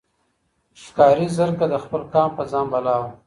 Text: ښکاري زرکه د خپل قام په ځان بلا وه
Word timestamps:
ښکاري 0.83 1.27
زرکه 1.37 1.65
د 1.73 1.75
خپل 1.83 2.01
قام 2.13 2.29
په 2.37 2.43
ځان 2.51 2.65
بلا 2.73 2.95
وه 3.01 3.09